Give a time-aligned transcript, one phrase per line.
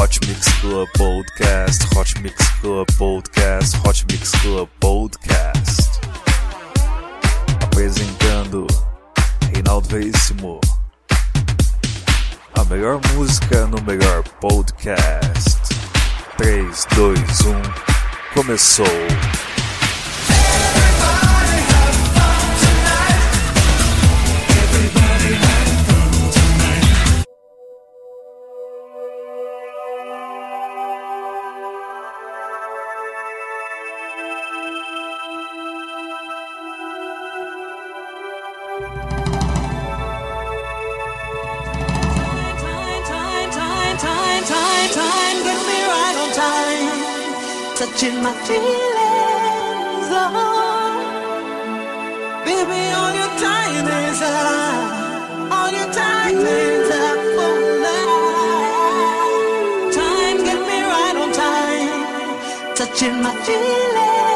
[0.00, 6.00] Hot Mix Club Podcast, Hot Mix Club Podcast, Hot Mix Club Podcast.
[7.62, 8.66] Apresentando
[9.52, 10.58] Reinaldo Veríssimo.
[12.54, 15.58] A melhor música no melhor podcast.
[16.38, 17.12] 3, 2,
[17.44, 17.60] 1,
[18.32, 18.86] começou!
[20.70, 23.20] Everybody have fun tonight.
[24.48, 25.59] Everybody have
[47.90, 50.08] touching my feelings.
[50.12, 50.30] Oh,
[52.44, 55.52] baby, all your time is up.
[55.52, 59.24] All your time is up for love.
[59.94, 62.04] Time get me right on time.
[62.76, 64.29] Touching my feelings.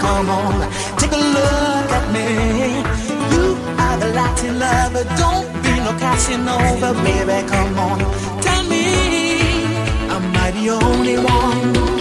[0.00, 0.54] come on,
[0.98, 2.26] take a look at me.
[3.32, 3.44] You
[3.84, 7.98] are the Latin lover, don't be no Casanova, baby, come on,
[8.42, 8.84] tell me,
[10.14, 11.95] am I the only one?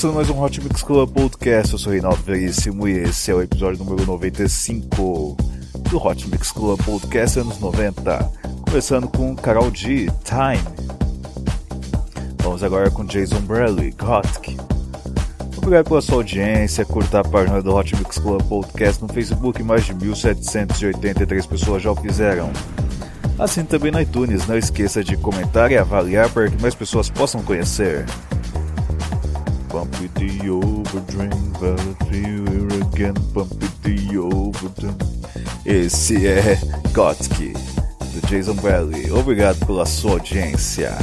[0.00, 1.72] Começando mais um Hot Mix Club Podcast.
[1.72, 5.36] Eu sou Reinaldo Veríssimo e esse é o episódio número 95
[5.90, 8.30] do Hot Mix Club Podcast anos 90.
[8.68, 10.62] Começando com Carol G, Time.
[12.40, 14.56] Vamos agora com Jason Bradley, Gothic.
[15.56, 19.84] Obrigado pela sua audiência, curta a página do Hot Mix Club Podcast no Facebook, mais
[19.84, 22.52] de 1783 pessoas já o fizeram.
[23.36, 27.42] Assim também no iTunes, não esqueça de comentar e avaliar para que mais pessoas possam
[27.42, 28.06] conhecer.
[29.68, 34.96] Pump it the overdrive, I'll feel it again, pump it the overdrive.
[35.66, 36.58] Esse é
[36.92, 39.10] Gothic, do Jason Valley.
[39.10, 40.96] Obrigado pela sua audiência.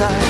[0.00, 0.29] inside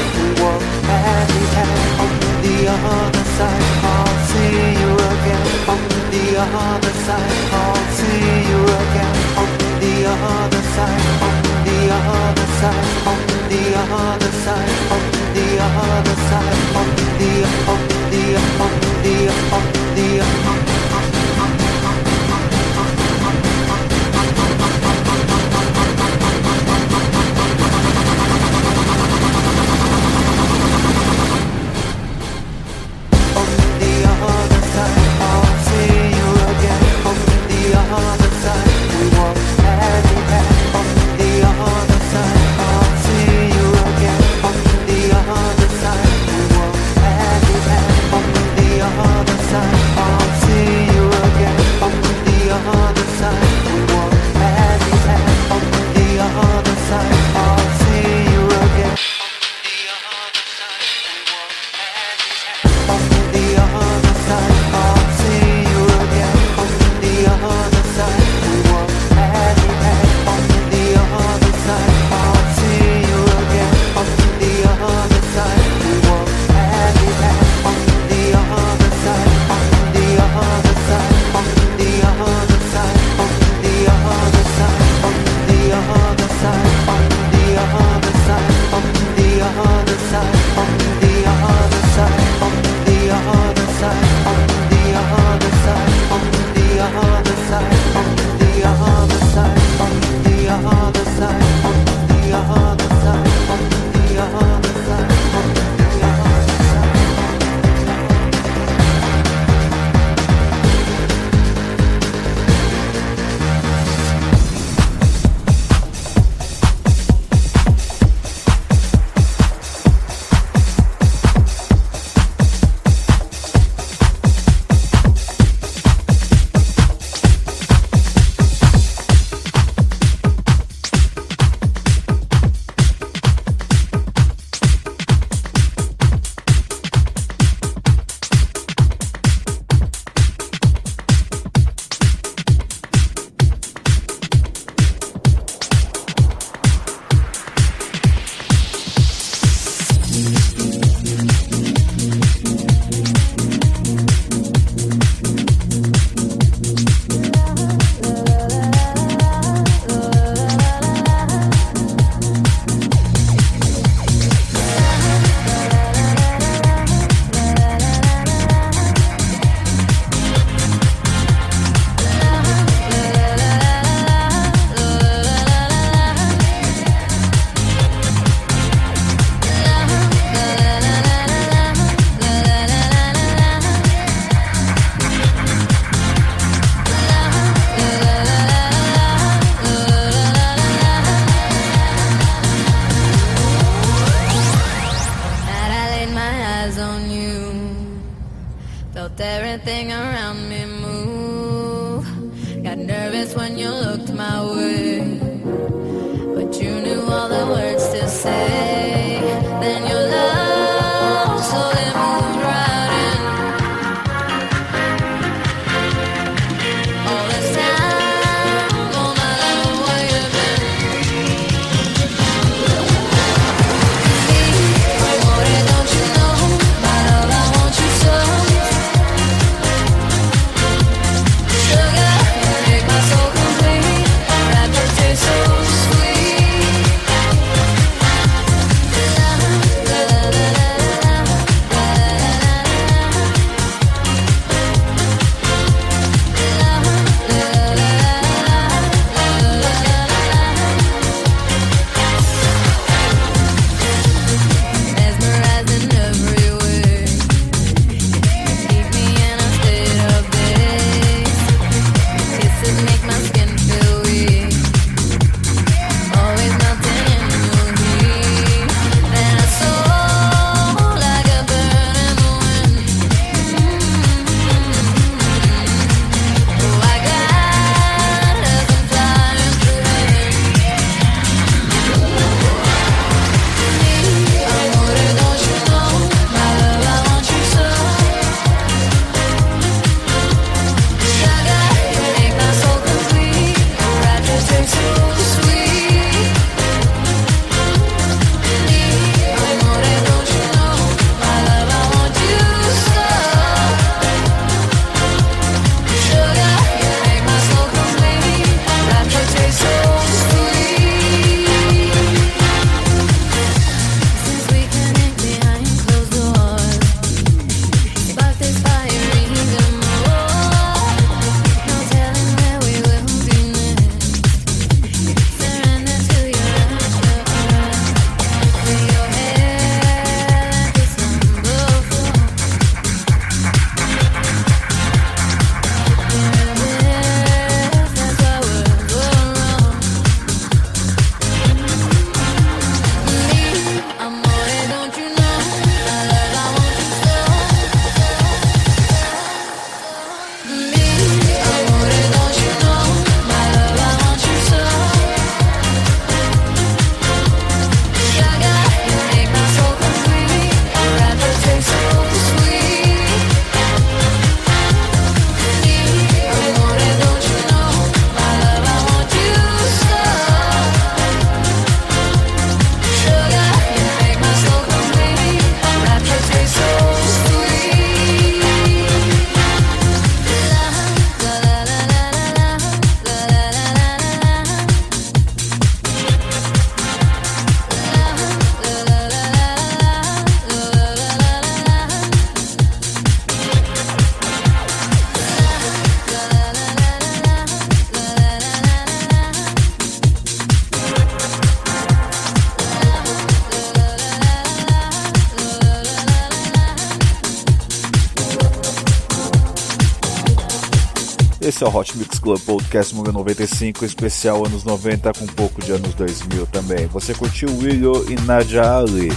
[411.51, 415.61] Esse é o Hot Mix Club Podcast número 95, especial anos 90 com um pouco
[415.61, 416.87] de anos 2000 também.
[416.87, 419.09] Você curtiu Willow e Nadia Ali,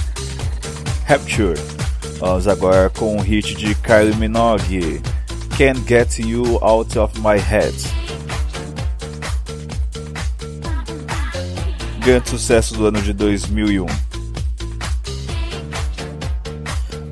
[1.05, 1.53] Rapture.
[2.17, 4.99] Vamos agora com o hit de Kylie Minogue,
[5.59, 7.75] Can't Get You Out of My Head.
[11.99, 13.85] Grande sucesso do ano de 2001.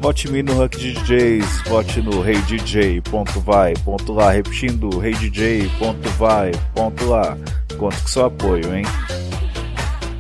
[0.02, 7.38] Vote em mim no Hack DJs, vote no reidj.vai.lá, repetindo reidj.vai.lá.
[7.78, 8.84] Conto com seu apoio, hein?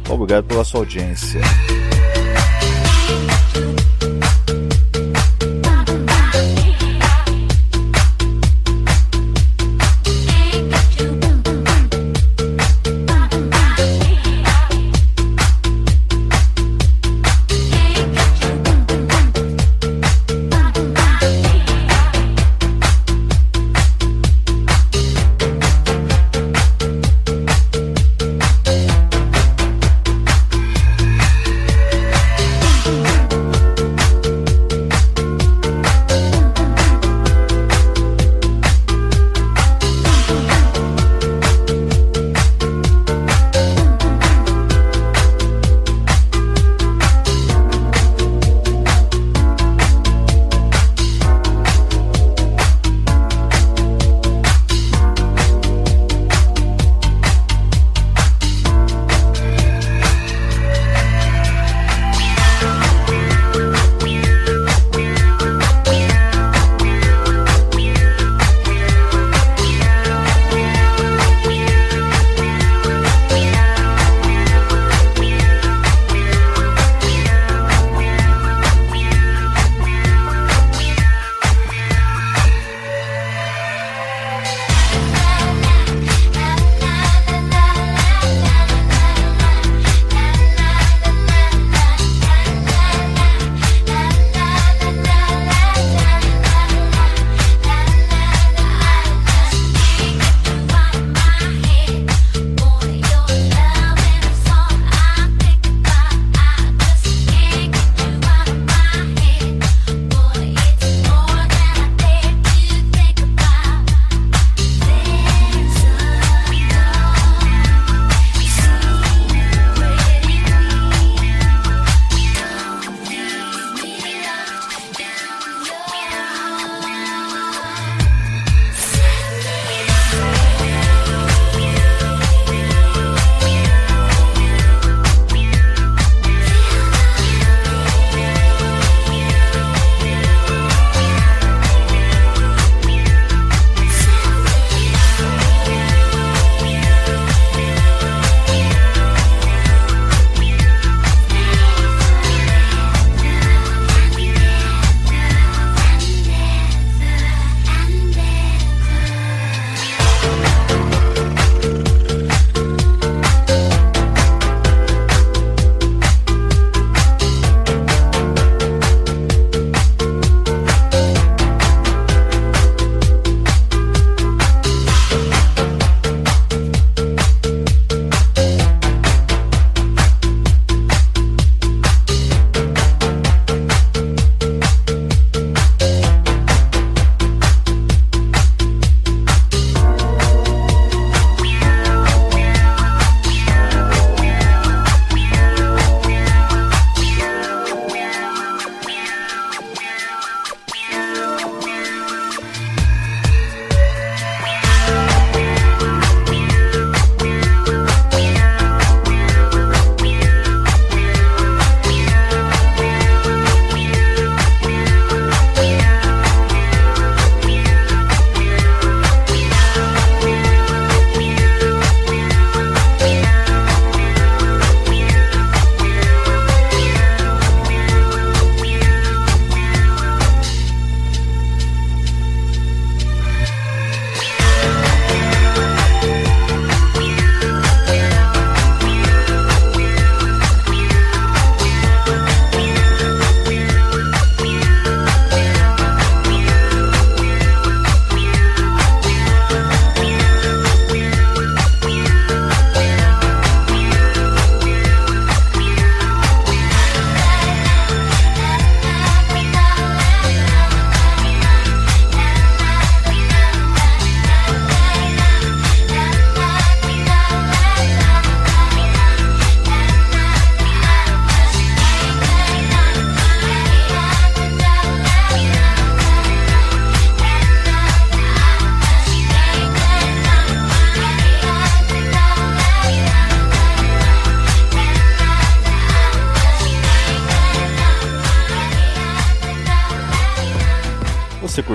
[0.07, 1.41] Obrigado pela sua audiência.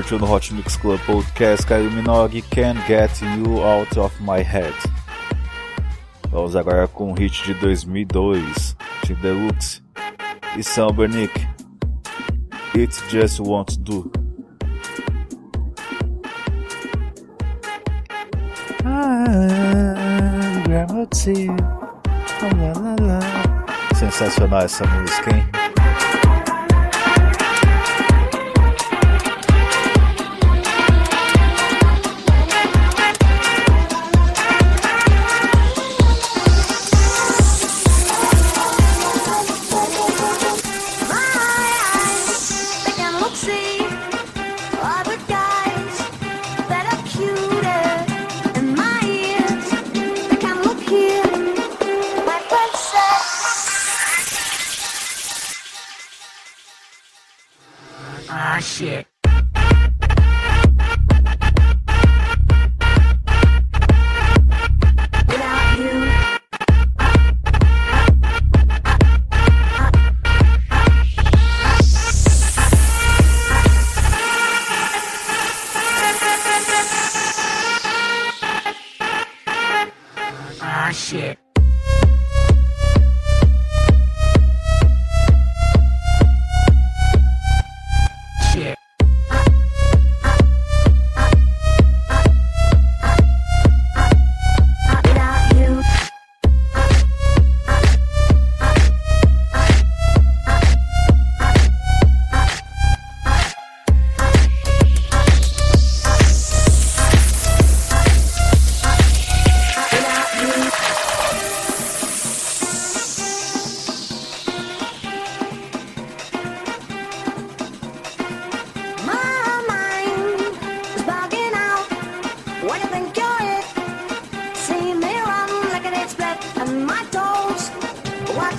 [0.06, 4.72] Curtiu no Hot Mix Club Podcast Kylie Minogue Can't Get You Out of My Head.
[6.30, 9.82] Vamos agora com o hit de 2002 de Deluxe
[10.56, 11.48] e Sam Bernick.
[12.76, 14.08] It Just Won't Do.
[23.96, 25.65] Sensacional essa música, hein?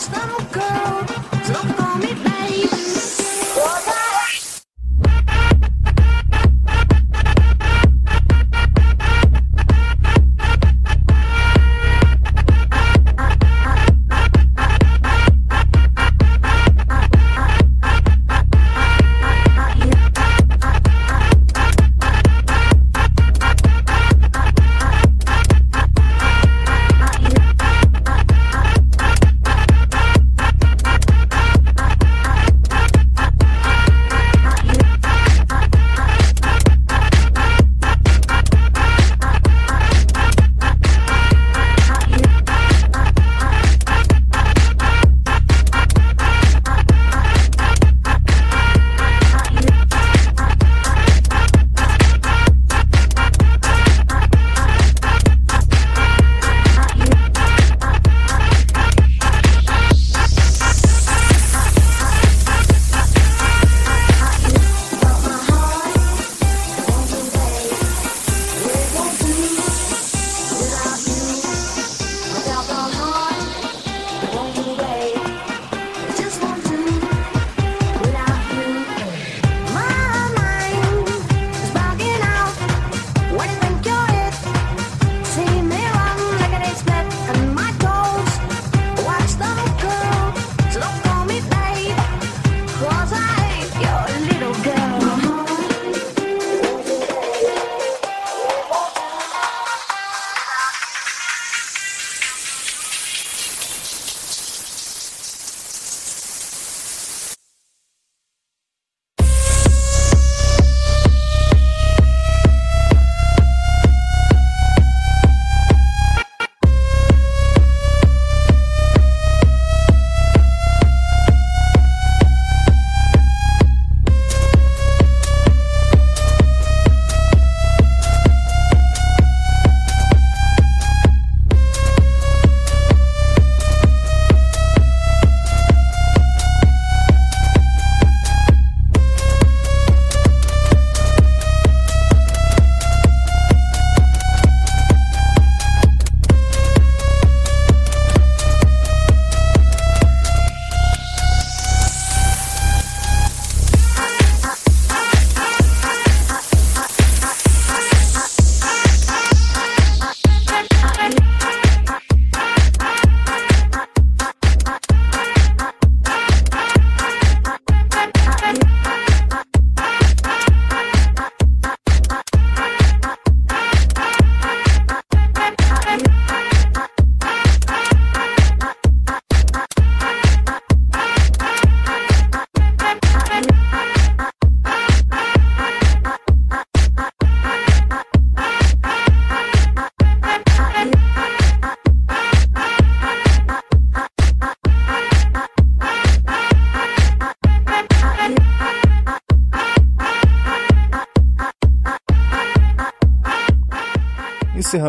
[0.09, 1.16] Vamos, go!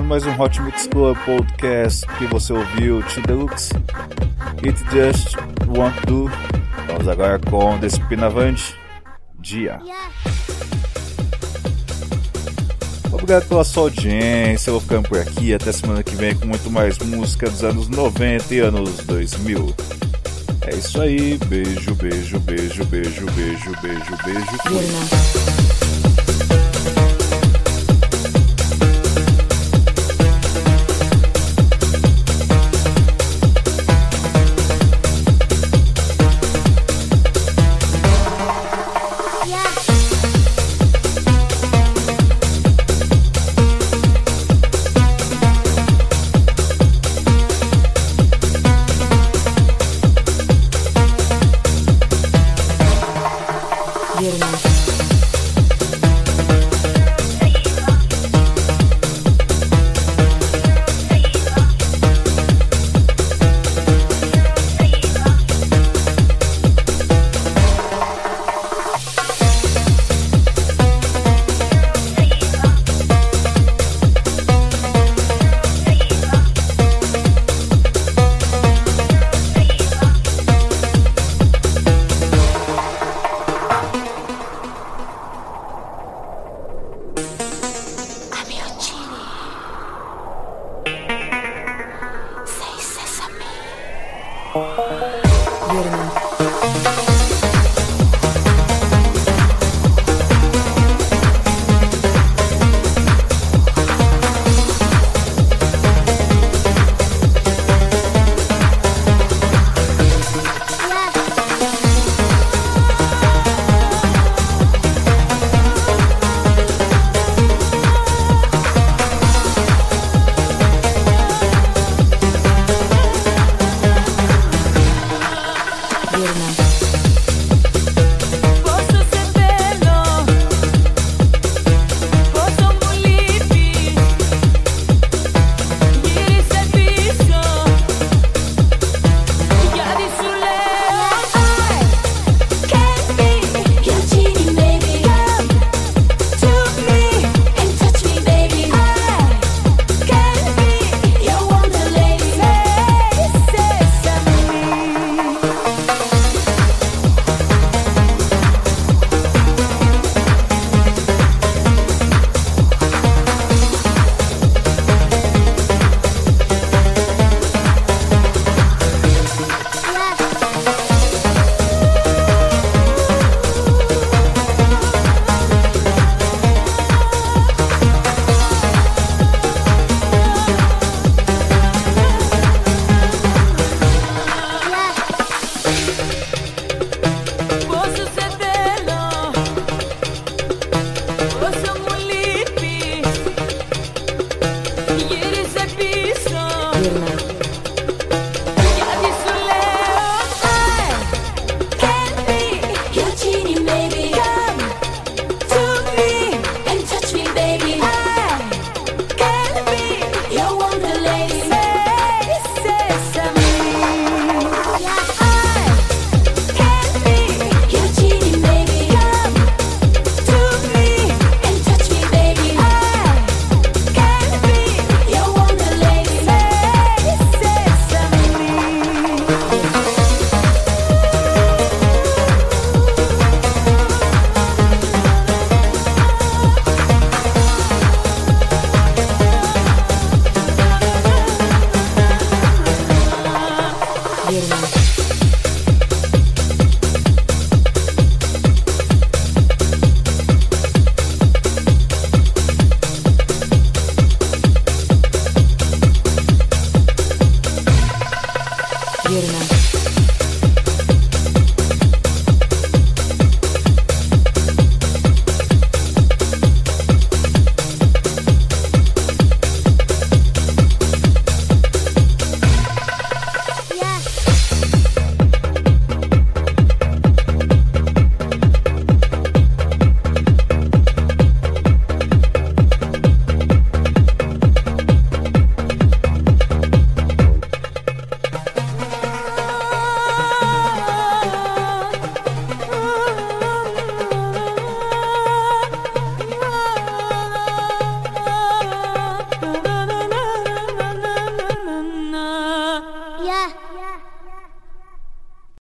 [0.08, 3.74] Mais um Hot Mix Club Podcast que você ouviu, Tim Deluxe,
[4.64, 6.30] It Just Want To.
[6.86, 8.74] Vamos agora com Despinavante,
[9.38, 9.78] Dia.
[13.12, 16.70] Obrigado pela sua audiência, eu vou ficando por aqui, até semana que vem com muito
[16.70, 19.74] mais música dos anos 90 e anos 2000.
[20.66, 24.56] É isso aí, beijo, beijo, beijo, beijo, beijo, beijo, beijo.
[24.66, 25.57] fui.